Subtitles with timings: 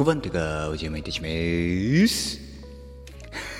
[0.00, 1.28] 5番手がお邪魔いたしま
[2.08, 2.40] す。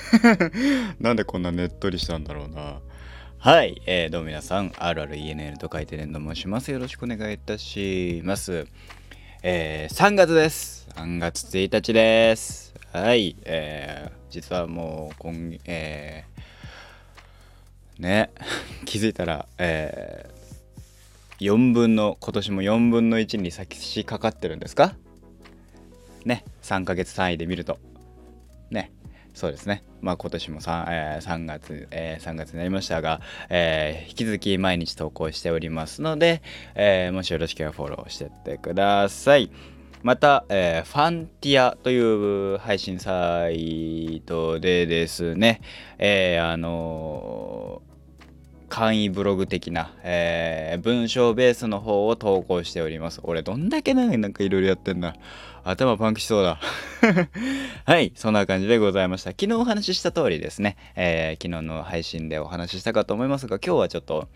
[0.99, 2.81] なんでこんなねっとりしたんだろうな。
[3.37, 6.71] はい、えー、どうも皆さん、RRENN と書いてねんと申します。
[6.71, 8.67] よろしくお願いいたします。
[9.43, 10.89] えー、3月です。
[10.95, 12.73] 3月1日です。
[12.91, 18.31] はい、えー、実はもう今、えー、ね、
[18.87, 24.97] 気づいたら、えー、4分の、今年も4分の1に差し掛かってるんですか？
[26.25, 27.79] ね、3ヶ月単位で見ると。
[28.71, 28.93] ね、
[29.35, 29.83] そうですね。
[30.01, 36.43] まあ今年も 3,、えー、3月、えー、3月になりましたが、えー引き続き毎日投稿しておりますので、
[36.75, 39.51] えーもしよろしければフォローしてってください。
[40.03, 41.99] また、えーファンティアとい
[42.55, 45.61] う配信サイトでですね、
[45.99, 47.91] えーあのー
[48.71, 53.21] 簡易ブログ的な、えー文章ベースの方を投稿しております。
[53.25, 55.17] 俺どんだけなんかいろいろやってんだ。
[55.65, 56.59] 頭パンクしそうだ。
[57.85, 59.31] はい、そんな感じでございました。
[59.31, 64.29] 昨日お話しした通りですね、えー昨日の配信でお話ししたかと思いますが、今日はちょっと、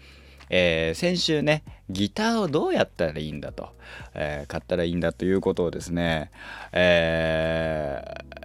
[0.51, 3.71] えー先週ね、ギターをどうやったらいいんだと、
[4.15, 6.31] えー買ったらいいんだということをですね、
[6.73, 8.45] えー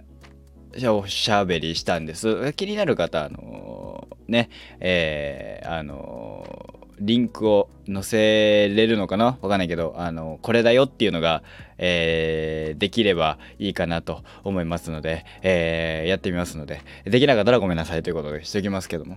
[0.88, 2.52] おしゃべりしたんです。
[2.52, 6.69] 気になる方、あのね、えあの
[7.00, 9.38] リンクを載せれるのかな？
[9.40, 11.42] わかんないけど、あのこれだよっていうのが、
[11.78, 19.16] えーできればいいかなと思いますので、えーやってみますので、できなかったらごめんなさいということでしておきますけども。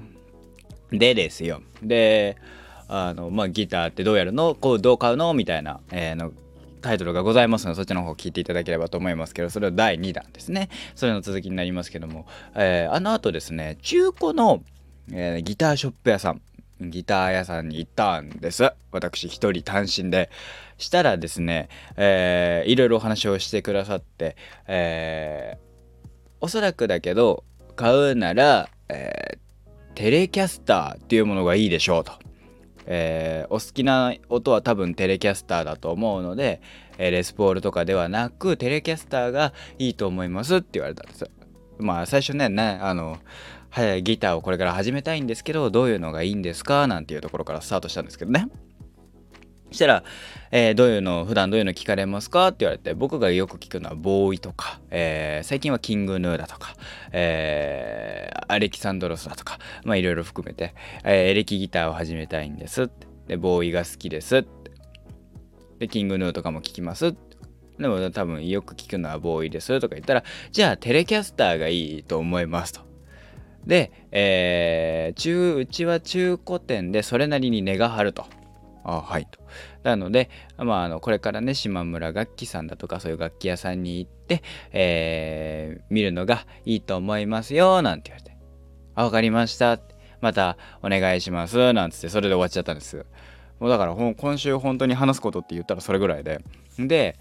[0.91, 1.61] でですよ。
[1.81, 2.37] で、
[2.87, 4.55] あの、まあ、ギターってどうやるの？
[4.55, 5.33] こう、どう買うの？
[5.33, 6.31] みたいな、えーの
[6.81, 10.69] タイトルがございますので、そっちの方聞いていただければと思いますけど、それは第2弾ですね。
[10.95, 14.61] それの続きになりますけども、えーあの後ですね、中古の、
[15.11, 16.41] えーギターショップ屋さん、
[16.89, 18.71] ギター屋さんに行ったんです。
[18.91, 20.29] 私一人単身で。
[20.77, 24.35] したらですね、えーいろいろお話をしてくださって、
[24.67, 25.73] えー
[26.41, 27.45] おそらくだけど、
[27.77, 29.43] 買うなら、えー
[29.95, 32.13] テレキャスターっていうものがいいでしょうと。
[32.85, 36.61] えーお好きな音は多分テレキャスターだと思うので、
[36.97, 41.29] えレスポールとかではなくテレキャスターがいいと思いますって言われたんです
[41.79, 43.17] まあ最初ねねあの
[43.73, 48.47] はいギターをこれから始めたいんですけどどういうのがいいんですかなんていうところからスタートしたんですけどね。
[49.69, 50.03] そしたら、
[50.51, 56.75] えーどういうの普段どういうの聞かれますかって言われて僕がよく聞くのはボーイとか、えー最近はキングヌーだとか、
[57.13, 63.07] えーアレキサンドロスだとかまあいろいろ含めて、えエレキギターを始めたいんですって。
[63.25, 64.71] でボーイが好きですって。
[65.79, 67.15] でキングヌーとかも聞きます
[67.79, 72.92] でも多分よく聞くのはボーイですとか言ったらじゃあテレキャスターがいいと思いますと。
[73.65, 78.25] で、えー中うちは中古店でそれなりに値が張ると。
[78.83, 79.27] あはい。
[79.29, 79.39] と。
[79.83, 88.35] なので、まあ、あのこれからね島村楽器さんだとかそういう楽器屋さんに行って、えー見るのがいいと思いますよなんて言われて
[88.95, 89.79] 「あ分かりました」
[90.21, 93.05] またお願いしますなんつってそれで終わっちゃったんです。
[93.59, 96.41] もうだから今週本当に話すことって言ったらそれぐらいで。
[96.77, 97.17] で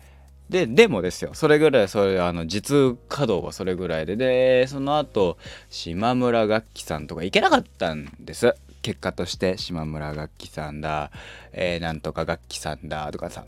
[0.49, 5.39] ででもですよそれぐらいそれあの実稼働はそれぐらいででその後
[5.71, 8.55] 島村楽器さんとか行けなかったんです。
[8.83, 11.13] 結果として島村楽器さんだ、
[11.53, 13.45] えーなんとか楽器さんだとかさ。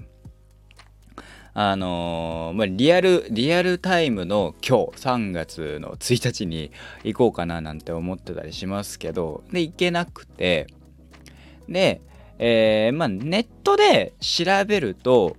[1.57, 6.73] あのーまあ、リアルリアルタイムの今日3月の1日に
[7.05, 10.67] 行こうかななんて思ってたりしますけどで行けなくて。
[11.69, 12.03] で、
[12.39, 15.37] えーまあ、ネットで調べると、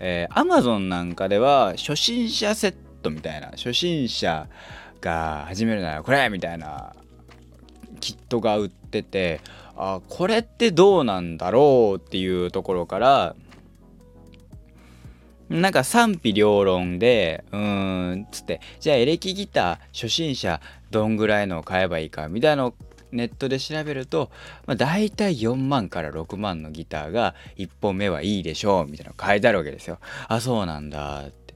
[0.00, 4.48] えー、Amazon なんかでは初心者セットみたいな初心者
[5.00, 6.94] が始めるならこれみたいな
[8.00, 9.40] キットが売ってて
[9.76, 13.36] あこれってどうなんだろうっていうところから
[15.48, 22.74] なんか賛否両論でうーんつってじゃあエレキギター初心者どんぐらいのを買えばいいかみたいなの
[23.12, 24.30] ネットで調べると、
[24.66, 29.98] まあ、大体4万から6万のギターが1本目はいいでしょうみたいなの書いてあるわけですよ。
[30.28, 31.54] あそうなんだって。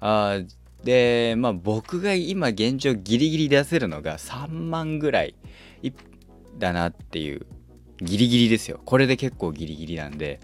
[0.00, 0.38] あ
[0.84, 5.34] でまあ僕が今現状ギリギリ出せるのが3万ぐらい
[6.58, 7.46] だなっていう
[8.02, 10.40] ギリギリですよこれで結構ギリギリなんで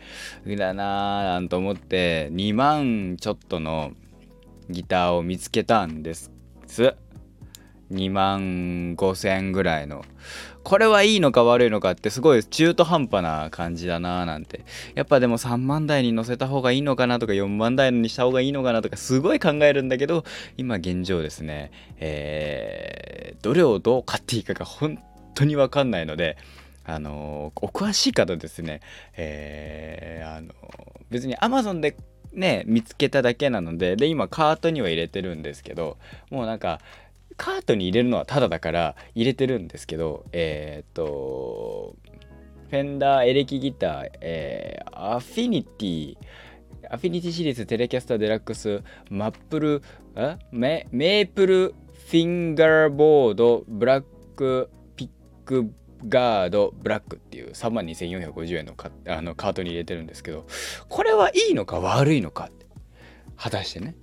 [0.46, 3.92] だなーなんと思って2万ちょっとの
[4.70, 6.30] ギターを見つけたんです
[7.92, 10.04] 2万5千ぐらいの。
[10.62, 14.60] これはいいのか悪いのかってすごい中途半端な感じだなーなんて。
[14.94, 20.24] やっぱでも3万台に乗せた方がいいのかなとか4万台にした方がいいのかなとかすごい考えるんだけど
[20.56, 24.98] 今現状ですねえーどれをどう買っていいかが本
[25.34, 26.36] 当に分かんないので
[26.84, 28.80] あのお詳しい方ですね、
[29.16, 30.52] えーあの
[31.10, 31.96] 別に Amazon で
[32.32, 35.96] ね見つけただけなのでで今カートには入れてるんですけど
[36.30, 36.80] もうなんか
[37.40, 41.96] カートに入れるのはタダだから入れてるんですけどえっ、と
[42.68, 49.82] Fender エレキギター、えー、 Affinity Affinity Series Telecaster Deluxe マップル
[50.52, 51.74] メ Maple
[52.08, 58.74] Fingerboard Black Pickguard Black っていう3万2450円の
[59.08, 60.46] あのカートに入れてるんですけど
[60.90, 62.50] これはいいのか悪いのか
[63.38, 63.94] 果たしてね。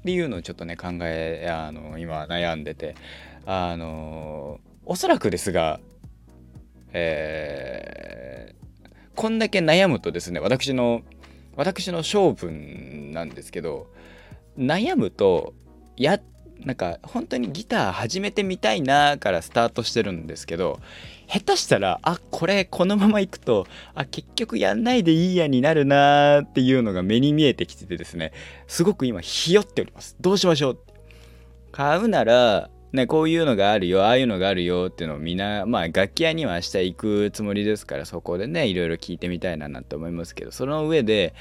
[0.00, 2.94] っていうのをちょっとね考えあの今悩んでて。
[3.46, 5.80] あのおそらくですが
[6.92, 11.02] えー、こんだけ悩むとですね私の
[11.56, 13.86] 私の性分なんですけど
[14.58, 15.54] 悩むと
[15.96, 16.20] や
[16.64, 20.80] なんか本当にギター始めてみたいなからスタートしてるんですけど
[21.32, 28.32] 下手したらあこれこのままいくとあ結局やんないでいいやになるなーっていうのが目に見えてきててですね
[28.66, 30.16] すごく今ひよっております。
[30.20, 30.78] どうしましょう
[31.72, 41.34] 買うならね、こういうのがあるよ、ああいうのがあるよっていうのをみんな、まあ楽器屋には明日行くつもりですから、そこでね、いろいろ聞いてみたいななんて思いますけど、その上で、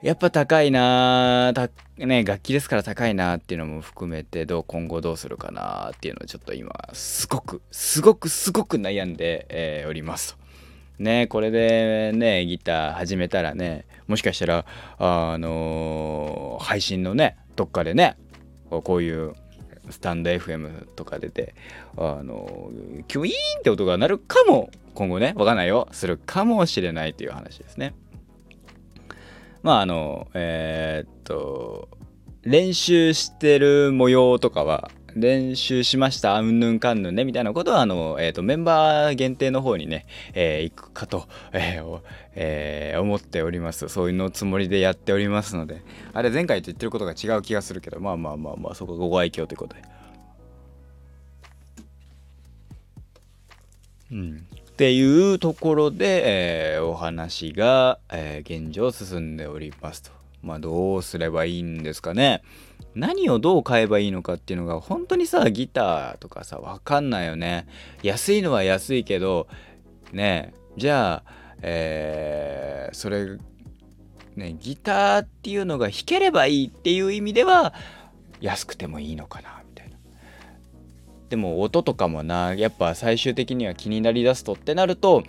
[0.00, 1.52] やっぱ高いな
[1.96, 10.38] ね、楽器ですから高いなっていうのも含めてどう今後どうするかなっていうのをちょっと今すごくすごくすごく悩んで、えー、おります
[11.00, 14.64] ねこれでねギター始めたらねもしかしたら
[14.98, 18.16] あのー、配信のねどっかでね
[18.70, 19.34] こういう
[19.90, 21.56] スタンド FM とか出て
[21.96, 22.70] あの
[23.08, 27.94] キュイーンって音が鳴るかも今後ねわかんないよするかもしれないという話ですね。
[29.62, 31.88] まああのえー、っと
[32.42, 42.00] 練習してる模様とかは練習しましたうんぬんかんぬんねみたいなことはあの、えーと、メンバー限定の方にね、えー、行くかと、 えー
[42.34, 43.88] えー、思っております。
[43.88, 45.82] そういうのつもりでやっておりますので
[46.12, 49.82] あれ前回と言ってることが違う気がするけどまあまあまあまあそこご愛嬌ということで。
[54.10, 54.46] うん。
[54.78, 60.12] っていうところで、えー、お話が、えー、現状進んでおりますと。
[60.40, 62.44] まあどうすればいいんですかね。
[62.94, 67.66] 何をどう買えばいいのかっていうのが本当にさギターとかさ分かんないよね。
[68.04, 69.48] 安いのは安いけど
[70.12, 71.32] ねじゃあ、
[71.62, 73.36] えー、それ
[74.36, 77.74] ねギターっていうのが弾ければいいっていう意味では
[78.40, 79.57] 安くてもいいのかな
[81.28, 85.22] でも音とかもなやっぱ最終的には気になりだすとってなると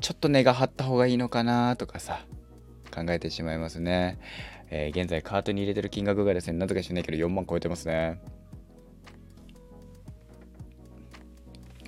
[0.00, 2.20] ちょっと値が張った方がいいのかなとかさ
[2.94, 4.18] 考えてしまいますね、
[4.70, 8.20] えー、現在カートに入れてる金額がですねなぜか知らないけど4万超えてますね。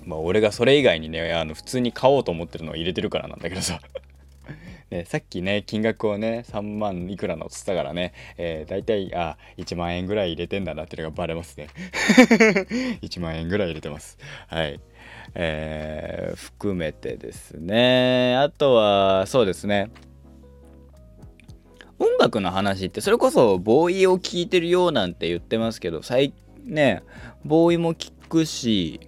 [0.05, 3.79] まあ俺がそれ以外にねあの普通に買おうと思ってるのを入れてるからなんだけどさ。
[4.91, 11.67] ね、さっきね、金額をね、3万いくらのっつったからね、えー、大体、あ、1万円ぐらい入れてんだなっていうのがバレますね。
[13.01, 14.17] 1万円ぐらい入れてます。
[14.47, 14.79] はい。
[15.35, 19.91] えー、含めてですね、あとは、そうですね、
[21.99, 26.33] 音楽の話ってそれこそボーイを聴いてるようなんて言ってますけど最
[26.63, 27.03] ね
[27.43, 29.01] ボーイも聴くし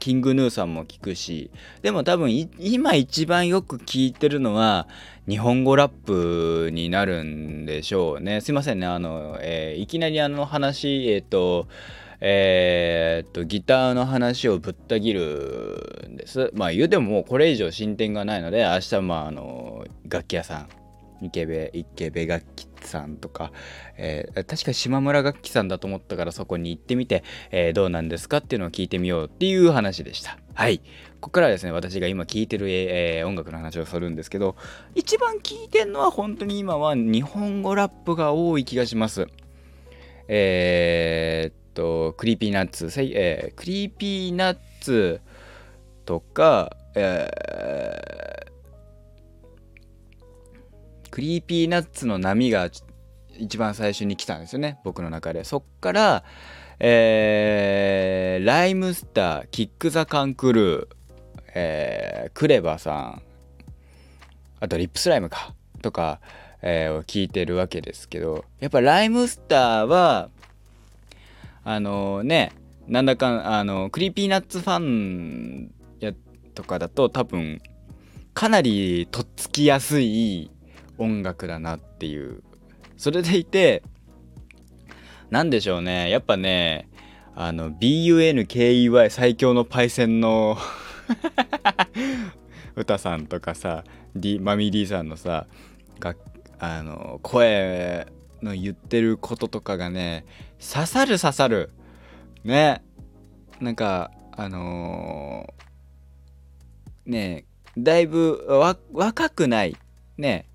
[0.00, 1.50] キングヌーさんも聞くし
[1.82, 4.88] でも多分今一番よく聞いてるのは
[5.28, 8.40] 日本語ラップになるんでしょうね。
[8.40, 8.86] すいませんね。
[8.88, 11.68] あの、えー、いきなりあの話えっ、ー、と
[12.20, 16.50] え、っとギターの話をぶった切るんです。
[16.54, 20.68] まあ言うてももうこれ以上進展がないので明日まああの楽器屋さん
[21.22, 23.52] 池部池部楽器さんとか、
[23.96, 30.38] えー、確か島村楽器さんだと思ったからそこに行ってみて、えー、どうなんですかっていうのを聞いてみようっていう話でした。
[30.54, 30.78] はい。
[31.20, 34.56] ここからはですね、私が今聴いてる、えー、音楽の話をするんですけど、
[34.94, 39.26] 一番聴いてるのは本当に今は日本語ラップが多い気がします。
[40.28, 45.20] えー、っと、 Creepy Nuts、えー、 Creepy Nuts
[46.04, 48.39] とか、えー
[51.10, 52.68] Creepy Nuts の波が
[53.38, 55.44] 一番最初に来たんですよね僕の中で。
[55.44, 56.24] そっから
[56.82, 60.88] えー、 RHYMESTER、KICK THE CAN CREW、
[61.54, 63.22] えー、 KREVA さん
[64.60, 66.20] あと RIP SLYME かとか、
[66.62, 70.30] えー、を聞いてるわけですけどやっぱ RHYMESTER は
[71.62, 72.52] あのー、ね
[72.88, 76.14] なんだかあの Creepy Nuts ファンや
[76.54, 77.60] とかだと多分
[78.32, 80.50] かなりとっつきやすい
[81.00, 82.42] 音楽だなっていう。
[82.96, 83.82] それでいて
[85.30, 86.10] 何でしょうね。
[86.10, 86.88] やっぱね
[87.34, 90.58] あの BUNKEY 最強のパイセンの
[92.76, 95.46] 歌さんとかさ、D、マミー D さんのさ
[95.98, 96.14] が
[96.58, 98.06] あの声
[98.42, 100.26] の言ってることとかがね
[100.60, 101.70] 刺さる刺さる。
[102.44, 102.84] ね。
[103.60, 107.44] なんかあのー、ね
[107.78, 108.46] だいぶ
[108.92, 109.76] 若くない。
[110.18, 110.49] ね。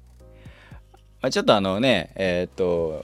[1.25, 3.03] まあ、ちょっとあのねえっ、と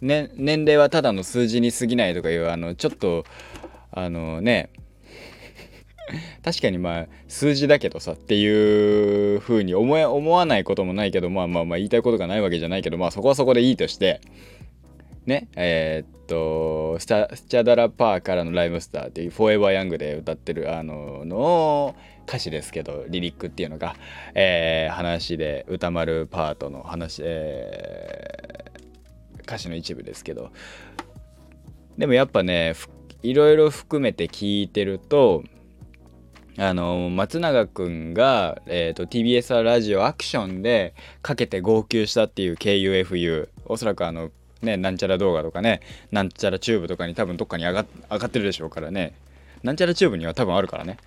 [0.00, 3.26] ね年齢はただの数字に過ぎないとかいうあのちょっと
[3.92, 4.70] あのね
[6.42, 14.22] 確かにまあ数字だけどさっていう風に思え思わないこともないけどまあまあまあ言いたいことがないわけじゃないけどまあそこはそこでいいとして
[15.26, 21.96] ねえー、っとスタスチャダラパーからのライムスターっていう「フォーエバーヤング」で歌ってるあのの
[22.26, 23.96] 歌詞ですけどリリックっていうのが、
[24.34, 30.50] えー、話で歌丸パートの話、えー、歌詞の一部ですけど。
[31.98, 32.74] でもやっぱね
[33.22, 35.44] いろいろ含めて聞いてると
[36.56, 44.30] あの松永くんが、えーと、TBS ラジオアクションでかけて号泣したっていう KUFU おそらくあの
[44.62, 45.80] ねなんちゃら動画とかね
[46.12, 49.14] なんちゃらチューブとかに多分どっかに上が上がってるでしょうからね。
[49.64, 50.98] なんちゃらチューブには多分あるからね。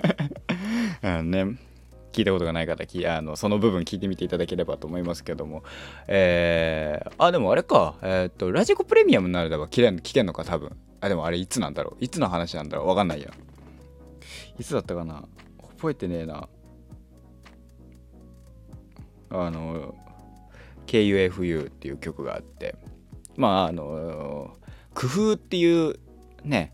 [1.02, 1.58] あのね
[2.12, 5.64] 聞いたことがない方あのその部分聞いてみていただければと思いますけども。
[6.06, 7.96] えー、あでもあれか。
[8.02, 10.76] えっ、と radiko プレミアムになれば聞け聞けんのか多分。
[11.00, 12.04] あでもあれいつなんだろう。
[12.04, 12.88] いつの話なんだろう。
[12.88, 13.30] わかんないや。
[14.58, 15.24] いつだったかな。
[15.78, 16.48] 覚えてねえな。
[19.30, 19.94] あの
[20.86, 22.76] KUFU っていう曲があって。
[23.36, 24.54] まああの
[24.92, 25.98] 工夫っていう
[26.44, 26.72] ね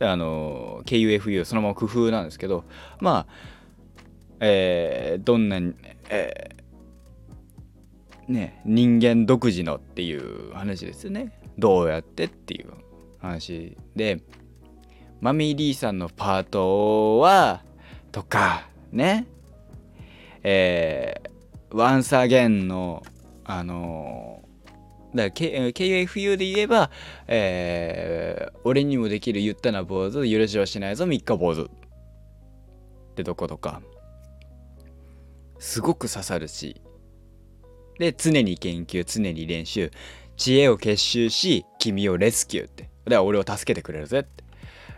[0.00, 2.64] あの KUFU そのまま工夫なんですけど
[3.00, 3.58] まあ
[4.40, 5.58] えー、どんな、
[6.08, 11.40] えー、ね人間独自のっていう話ですよね。
[11.58, 12.72] どうやってっていう
[13.20, 14.20] 話で。
[15.20, 17.64] マミー・リーさんのパートは
[18.12, 19.26] とかね。
[20.44, 23.02] えー、ワンサーゲンの
[23.44, 24.47] あの
[25.14, 26.90] だから、K、KFU で言えば、
[27.26, 31.62] えー、俺にもできる言ったな坊主許しはしないぞ三日坊主。
[31.64, 31.68] っ
[33.14, 33.80] てとことか。
[35.58, 36.80] すごく刺さるし。
[37.98, 39.90] で常に研究常に練習。
[40.36, 42.84] 知恵を結集し君をレスキューって。
[42.84, 44.44] だから俺を助けてくれるぜって。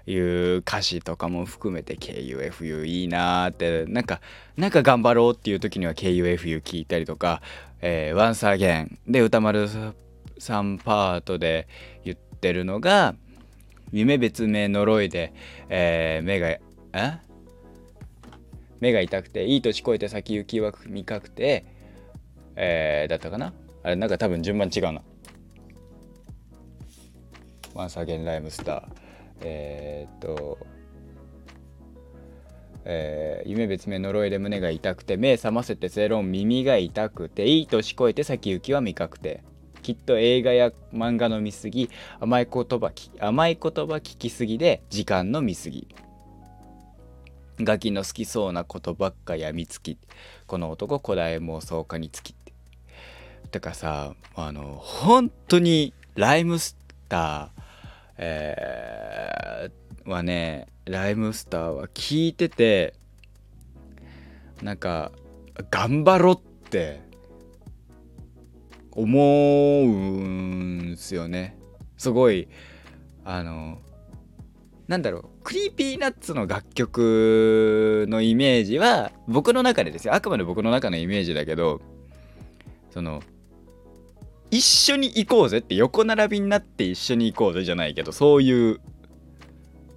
[0.07, 4.21] いう歌詞とかも含めて KUFU いいなーってなんか
[4.57, 7.43] なんか頑張ろうっていう時には KUFU 聞いたりとか
[7.83, 9.69] 「えー、Once Again」で歌丸
[10.39, 11.69] さんパートで
[12.05, 13.15] 言ってるのが
[13.93, 15.33] 「夢別名呪いで、
[15.69, 16.61] えー、目がえ？
[18.81, 21.67] 目が痛くていい年越えて先行きは見かくて、
[22.57, 23.53] えー、だったかな？
[23.83, 25.03] あれなんか多分順番違うな。
[27.75, 28.83] ワンサーゲンライムスター。
[29.43, 30.59] えー、っと、
[32.85, 39.43] えー、夢別名呪いで胸が痛くて目覚ませて正論耳が痛くていい年越えて先行きは未確定。
[39.83, 41.89] きっと映画や漫画の見過ぎ
[42.21, 45.89] 甘い言葉甘い言葉聞きすぎで時間の見過ぎ。
[47.63, 49.99] ガキの好きそうなことばっかやみつき
[50.47, 52.53] この男古代妄想家につきって。
[53.51, 56.77] だかさあの本当にライムス
[57.09, 57.60] ター
[58.23, 62.93] えー、はねライムスターは聞いてて
[64.63, 65.11] なんか
[65.71, 67.01] 頑張ろって
[68.93, 69.19] 思
[69.83, 71.57] うんすよね。
[71.97, 72.49] すごい
[73.25, 73.79] あの
[74.87, 80.15] なんだろう Creepy Nuts の楽曲のイメージは僕の中でですよ。
[80.15, 81.81] あくまで僕の中のイメージだけど
[82.91, 83.23] その
[84.51, 88.81] 一緒に行こうぜって横並びになって一緒に行こうぜじゃないけどそういう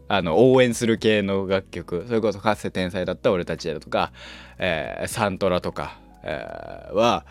[0.07, 4.11] あの応援する系の楽曲それこそかつて天才だった俺たちだとか、
[4.59, 7.25] えー、サントラとか、えー、は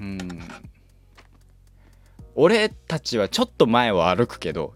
[0.00, 0.18] うん
[2.34, 4.74] 俺たちはちょっと前を歩くけど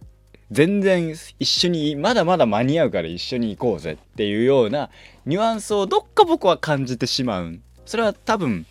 [0.51, 4.91] 全然一緒にまだまだ間に合うから一緒に行こうぜっていうような
[5.25, 8.67] ニュアンスをどっか僕は感じてしまうそれは多分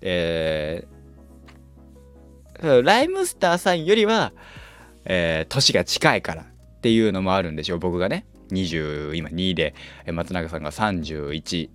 [0.00, 0.86] え
[2.62, 4.32] ライムスターさんよりは、
[5.04, 6.46] えー、年が近いからっ
[6.80, 8.26] ていうのもあるんでしょう僕がね。
[8.50, 9.74] 20今2で
[10.12, 11.70] 松永さんが31、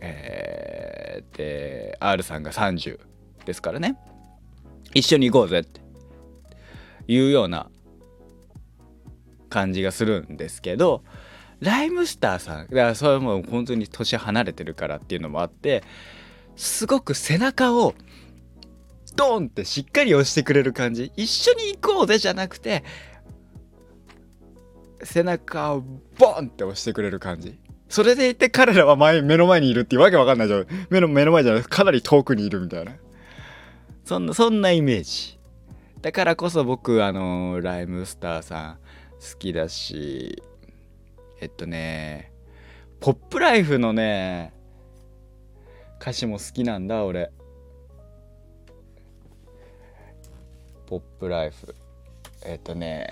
[0.00, 3.00] えー、で R さんが30
[3.44, 3.96] ですからね。
[4.94, 5.88] 一緒に行こうぜって。
[7.08, 7.68] いうような
[9.48, 11.02] 感じがするんですけど
[11.60, 15.82] ライムスターさんだからそれも本当に年離れてるからっていうのもあって
[16.54, 17.94] すごく背中を
[19.18, 21.10] ドンってしっかり押してくれる感じ。
[21.16, 22.84] 一緒に行こうぜじゃなくて
[25.02, 25.80] 背中を
[26.16, 27.58] ボンって押してくれる感じ。
[27.88, 30.66] それでいて彼らは前目の前にいるっていうわけわかんないじゃん。
[30.88, 31.62] 目の目の前じゃない。
[31.64, 32.92] かなり遠くにいるみたいな。
[34.04, 35.36] そんなそんなイメージ。
[36.00, 38.78] だからこそ僕あのライムスターさん
[39.20, 40.40] 好きだし
[41.40, 42.30] えっとね
[43.00, 44.52] ポップライフのね
[46.00, 47.32] 歌詞も好きなんだ俺。
[50.88, 51.74] ポップライフ。
[52.44, 53.10] えっとね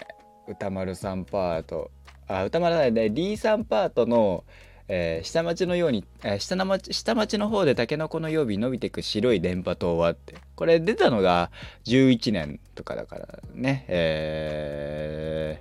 [0.48, 1.90] 歌丸さんパート。
[2.26, 3.10] あ歌丸さんね。
[3.10, 4.44] D さんパートの
[4.88, 10.36] えー、下町のように、えー、下町下町の方でタケノコの曜日伸びてく白い電波塔はって。
[10.54, 11.50] これ出たのが
[11.86, 13.84] 11年とかだからね。
[13.88, 15.60] え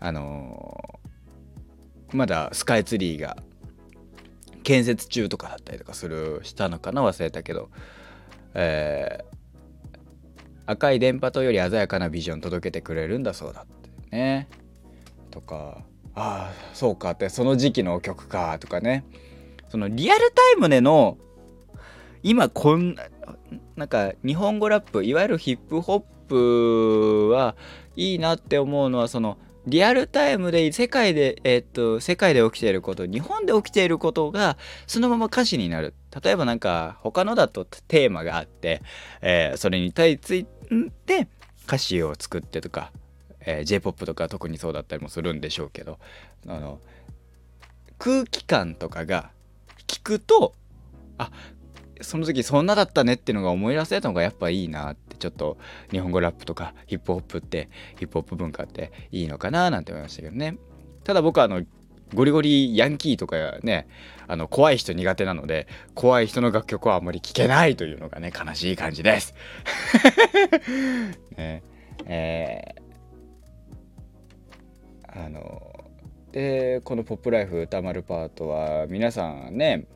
[0.00, 3.36] ー、あのー、まだスカイツリーが
[4.64, 7.02] 建設中とかだったりとかするしたのかな？
[7.02, 7.70] 忘れたけど、
[8.54, 9.24] えー、
[10.66, 14.48] 赤い電波塔より鮮やかなビジョン届けてくれるんだそうだってね。
[15.30, 15.82] とか
[16.14, 18.58] ああそうかってその時期の曲か。
[18.58, 19.04] とかね。
[19.68, 21.18] そのリアルタイムでの
[22.22, 23.04] 今こんな
[23.76, 27.56] なんか日本語ラップいわゆるヒップホップは
[27.96, 35.94] いいなって思うのはそのリアルタイムで世界で、えー、っと、世界で起きていること、日本で起きていることがそのまま歌詞になる。
[36.22, 38.82] 例えばなんか他のだとテーマがあって、
[39.20, 40.46] えー、それに対つい
[41.06, 41.28] て
[41.66, 42.92] 歌詞を作ってとか、
[43.40, 45.98] えー、J-POP とか特にそうだったりもするんでしょうけど、
[46.46, 46.78] あの、
[47.98, 49.30] 空気感とかが
[49.86, 50.54] 聞くと、
[51.18, 51.30] あ、
[52.00, 55.56] その時そんなだったねっていうのが思い出せたのがやっぱいいなってちょっと
[55.90, 60.58] 日本語ラップとかヒップホップってヒップホップ文化っていいのかななんて思いましたけどね。
[61.04, 61.62] ただ僕はあの
[62.14, 63.86] ゴリゴリヤンキーとかね
[64.26, 69.34] あの怖い人苦手なので怖い人の楽曲はあんまり聴けないというのがね悲しい感じです。
[71.36, 71.62] ね。
[72.06, 75.84] えー、あの
[76.32, 79.86] でこの「ポップライフ歌丸パート」は皆さんね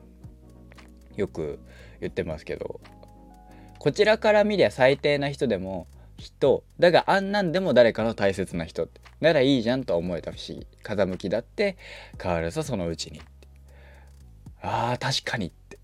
[1.15, 1.59] よく
[1.99, 2.79] 言ってますけど
[3.77, 6.63] こちらから見りゃ最低な人でも人。
[6.79, 8.87] だがあんなんでも誰かの大切な人
[9.19, 11.77] ならいいじゃんと思えたし風向きだって
[12.21, 13.21] 変わるさそのうちに。
[14.61, 15.77] あー確かにって。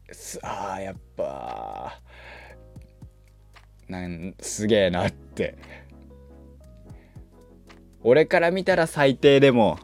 [0.43, 1.99] あーやっぱ
[3.87, 5.57] なんすげえなって。
[8.03, 9.79] 俺から見たら最低でも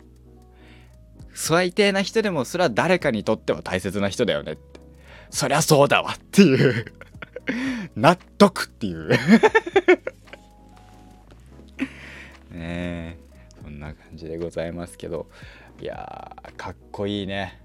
[1.34, 4.80] 最低な人でもそれは誰かにとっては大切な人だよねって。
[5.30, 6.86] そりゃそうだわっていう。
[7.96, 9.10] 納得っていう。
[14.42, 15.28] ございますけど
[15.82, 17.60] いやかっこいいね。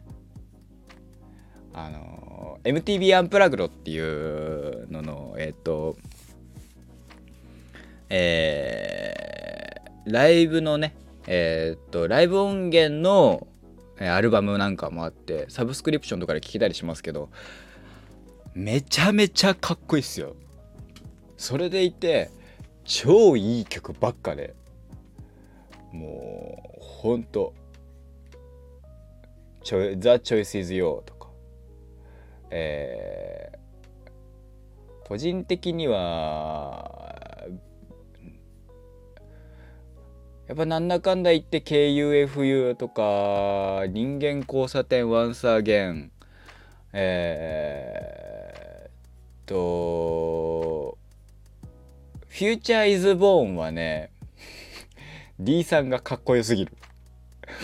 [1.72, 5.96] あの MTV アンプラグドっていうののえっ、と
[8.08, 13.46] えー、ライブのねえっ、とライブ音源の
[13.98, 17.28] アルバムなんかもあってサブスクリプションとかで聴けたりしますけど
[18.54, 20.34] めちゃめちゃかっこいいっすよ。
[21.36, 22.30] それでいて
[22.84, 24.54] 超いい曲ばっかで。
[25.96, 27.54] もうほんと
[29.64, 31.16] 「The Choice is You」とか。
[32.50, 36.96] えー、個人的には
[40.46, 46.12] やっぱなんだかんだ言って KUFU とか人間交差点ワンサーゲン
[46.92, 50.96] えー、と
[52.28, 54.12] フューチャーイズボーンはね
[55.38, 56.72] D さんがかっこよすぎる。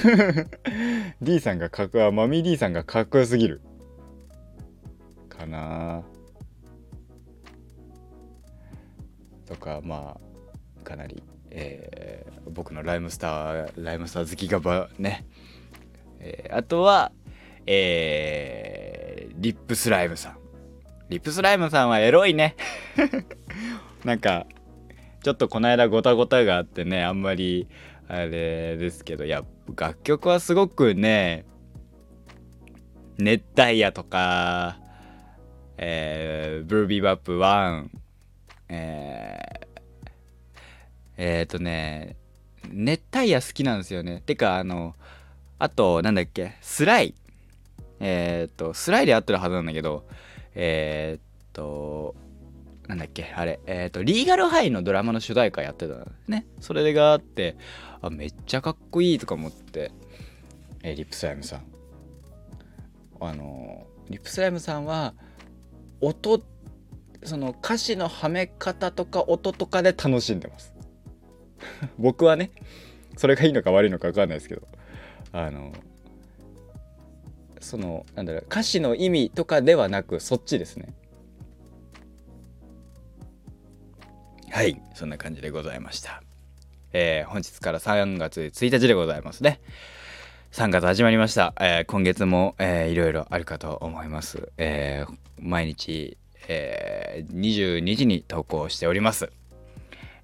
[1.22, 3.60] D さんがかっこマミー D さんがかっこよすぎる。
[5.28, 6.02] かな。
[9.46, 10.18] とかま
[10.82, 15.26] あかなりえー、僕のライムスターライムスター好きがばね、
[16.20, 17.12] えー、あとは
[17.66, 20.36] えー、 RIP SLYME さん。
[21.08, 22.56] RIP SLYME さんはエロいね。
[24.04, 24.46] なんか
[25.22, 27.68] ちょっとこの間ゴタゴタがあってねあんまり
[28.08, 29.44] あれですけどいや
[29.76, 31.44] 楽曲はすごくね
[33.18, 34.78] 熱帯夜とか
[35.84, 37.86] えー、ブルービーバップ1
[38.68, 39.80] えー、
[41.16, 42.16] えっ、ー、とね、
[42.70, 44.22] 熱帯夜好きなんですよね。
[44.24, 44.94] てか、あの、
[45.58, 47.14] あと、なんだっけ、スライ。
[48.00, 50.06] えっ、ー、と、スライで合ってるはずなんだけど、
[50.54, 52.14] えっ、ー、と、
[52.88, 56.46] なんだっけ、あれ、えっ、と、リーガルハイのドラマの主題歌やってたね。
[56.60, 57.56] それがあって、
[58.00, 59.92] あ、めっちゃかっこいいとか思って、
[60.82, 61.64] えリップスライムさん。
[63.20, 65.14] あの、リップスライムさんは、
[66.00, 66.42] 音、
[67.22, 70.72] その歌詞のはめ方とか音とかで楽しんでます。
[71.98, 72.50] 僕はね
[73.16, 74.62] それがいいのか悪いのか分かんないですけど
[75.32, 75.72] あの
[77.60, 80.94] そのなんだろう歌詞の意味とかではなくそっちですね
[84.52, 84.78] はい。
[84.92, 86.22] そんな感じでございました。
[86.92, 89.62] えー、本日から3月1日でございますね。
[90.52, 99.32] 3月始まりました、えー、今月も、えー、いろいろあるかと思います、えー、毎日、えー、22時に投稿しております。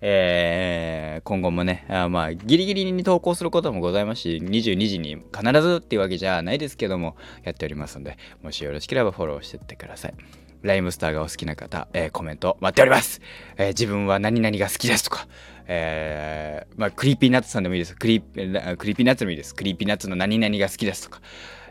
[0.02, 10.14] えー、今後もね、あまあ、ギリギリに投稿することもございますし、22時に必ずっていうわけじゃないですけども、やっておりますので、もしよろしければフォローしてってください。
[10.62, 13.20] RHYMESTER がお好きな方、えー、コメント待っております、
[13.56, 15.28] えー、自分は何々が好きですとか、
[15.66, 17.94] えー、まあ、 Creepy Nuts さんでもいいです。
[17.94, 19.54] クリ Creepy Nuts でもいいです。
[19.54, 21.20] Creepy Nuts の何々が好きですとか、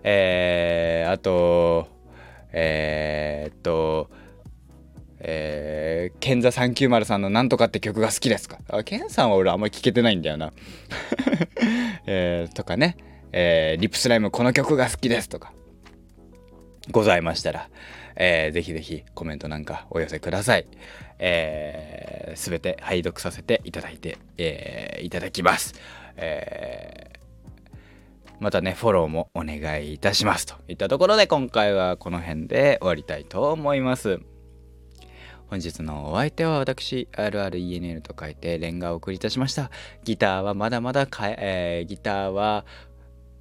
[0.04, 1.88] えー、あと、
[2.52, 4.10] えー、と、
[5.20, 8.60] えー、ケンザ390さんのなんとかって曲が好きですか？
[8.70, 10.54] あケンさんは俺あんまり聞けてないんだよな。
[12.06, 12.98] えー、とかね、
[13.32, 15.52] えー、リップスライムこの曲が好きですとか、
[16.92, 17.70] ございましたら、
[18.16, 20.68] えー、ぜひぜひコメントなんかお寄せください。
[21.20, 25.76] えー、全て拝読させていただいて、えー、いただきます。
[26.16, 30.46] えー、またね、フォローもお願いいたします。
[30.46, 34.20] といったところで今回はこの辺で終わりたいと思います。
[35.50, 39.72] 本日のお相手は私、RRENL と書いてレンガを送りいたしました。
[40.04, 42.66] ギターはまだまだかえ、えー、ギターは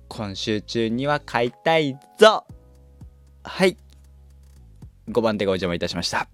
[0.09, 2.45] 今週中には買いたいぞ
[3.47, 3.77] はい。
[5.09, 6.29] 5番手がお邪魔いたしました。